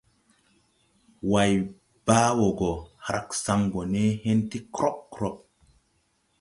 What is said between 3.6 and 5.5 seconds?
gɔ ne hen tii krɔb krɔb.